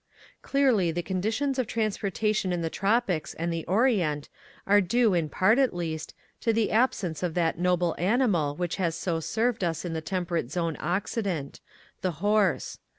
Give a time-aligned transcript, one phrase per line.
[0.41, 4.29] Clearly the conditions of transportation in the tropics and the orient
[4.65, 8.95] are due, in part at least, to the absence of that noble animal which has
[8.95, 11.59] so served us in the temperate zone Occident—
[12.01, 12.79] the horse.